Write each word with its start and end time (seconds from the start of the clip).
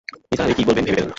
নিসার 0.29 0.45
আলি 0.47 0.53
কি 0.57 0.63
বলবেন 0.67 0.83
ভেবে 0.87 0.91
পেলেন 0.95 1.03
না। 1.05 1.09